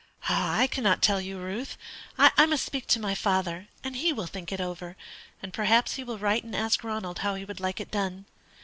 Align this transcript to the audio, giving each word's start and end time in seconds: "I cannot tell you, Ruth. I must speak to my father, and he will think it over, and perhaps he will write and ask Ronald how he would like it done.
"I 0.27 0.65
cannot 0.65 1.03
tell 1.03 1.21
you, 1.21 1.37
Ruth. 1.37 1.77
I 2.17 2.47
must 2.47 2.65
speak 2.65 2.87
to 2.87 2.99
my 2.99 3.13
father, 3.13 3.67
and 3.83 3.95
he 3.95 4.11
will 4.11 4.25
think 4.25 4.51
it 4.51 4.59
over, 4.59 4.97
and 5.43 5.53
perhaps 5.53 5.93
he 5.93 6.03
will 6.03 6.17
write 6.17 6.43
and 6.43 6.55
ask 6.55 6.83
Ronald 6.83 7.19
how 7.19 7.35
he 7.35 7.45
would 7.45 7.59
like 7.59 7.79
it 7.79 7.91
done. 7.91 8.25